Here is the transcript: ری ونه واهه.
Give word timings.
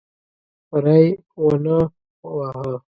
ری 0.83 1.03
ونه 1.43 1.77
واهه. 2.35 2.71